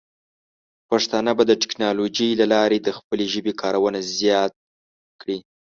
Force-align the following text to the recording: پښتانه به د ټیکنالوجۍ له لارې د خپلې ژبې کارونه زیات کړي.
پښتانه 0.89 1.31
به 1.37 1.43
د 1.47 1.51
ټیکنالوجۍ 1.61 2.29
له 2.41 2.45
لارې 2.53 2.77
د 2.81 2.89
خپلې 2.97 3.25
ژبې 3.33 3.53
کارونه 3.61 3.99
زیات 4.17 4.53
کړي. 5.21 5.37